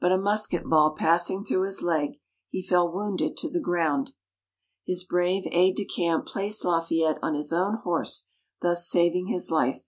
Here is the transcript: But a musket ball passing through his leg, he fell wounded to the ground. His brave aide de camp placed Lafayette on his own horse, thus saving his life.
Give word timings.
But 0.00 0.10
a 0.10 0.18
musket 0.18 0.64
ball 0.68 0.90
passing 0.96 1.44
through 1.44 1.62
his 1.62 1.82
leg, 1.82 2.14
he 2.48 2.66
fell 2.66 2.90
wounded 2.92 3.36
to 3.36 3.48
the 3.48 3.60
ground. 3.60 4.10
His 4.84 5.04
brave 5.04 5.44
aide 5.52 5.76
de 5.76 5.84
camp 5.84 6.26
placed 6.26 6.64
Lafayette 6.64 7.20
on 7.22 7.34
his 7.36 7.52
own 7.52 7.76
horse, 7.84 8.26
thus 8.60 8.90
saving 8.90 9.28
his 9.28 9.52
life. 9.52 9.84